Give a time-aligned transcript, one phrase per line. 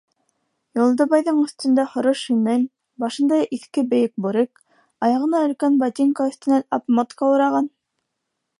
[0.77, 2.63] Юлдыбайҙың өҫтөндә һоро шинель,
[3.03, 4.63] башында иҫке бейек бүрек,
[5.09, 7.71] аяғына өлкән ботинка өҫтөнән обмотка ураған.